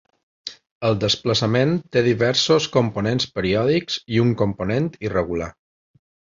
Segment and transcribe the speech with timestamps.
[0.87, 5.55] El desplaçament té diversos components periòdics i un component irregular.